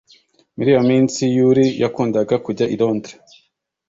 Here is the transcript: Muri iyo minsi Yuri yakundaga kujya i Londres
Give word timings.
Muri 0.55 0.67
iyo 0.73 0.81
minsi 0.89 1.21
Yuri 1.35 1.65
yakundaga 1.81 2.35
kujya 2.45 2.65
i 2.73 2.75
Londres 2.81 3.27